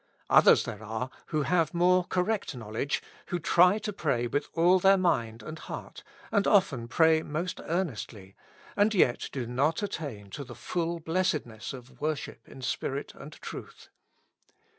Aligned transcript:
Others 0.31 0.63
there 0.63 0.81
are, 0.83 1.11
who 1.27 1.43
have 1.43 1.75
more 1.75 2.05
correct 2.05 2.55
knowledge, 2.55 3.03
who 3.27 3.37
try 3.37 3.77
to 3.77 3.93
pray 3.93 4.25
with 4.25 4.47
all 4.53 4.79
their 4.79 4.97
mind 4.97 5.43
and 5.43 5.59
heart, 5.59 6.01
and 6.31 6.47
often 6.47 6.87
pray 6.87 7.21
most 7.21 7.61
earnestly, 7.65 8.35
and 8.75 8.95
yet 8.95 9.29
do 9.31 9.45
not 9.45 9.83
attain 9.83 10.31
to 10.31 10.43
the 10.43 10.55
full 10.55 10.99
blessedness 10.99 11.71
of 11.71 12.01
wor 12.01 12.15
ship 12.15 12.49
in 12.49 12.63
spirit 12.63 13.13
and 13.13 13.33
truth. 13.43 13.89